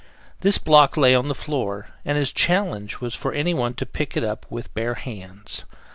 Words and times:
This 0.39 0.57
block 0.57 0.97
lay 0.97 1.13
on 1.13 1.27
the 1.27 1.35
floor, 1.35 1.89
and 2.03 2.17
his 2.17 2.33
challenge 2.33 3.01
was 3.01 3.13
for 3.13 3.33
anyone 3.33 3.75
to 3.75 3.85
pick 3.85 4.17
it 4.17 4.23
up 4.23 4.47
with 4.49 4.73
bare 4.73 4.95
hands. 4.95 5.63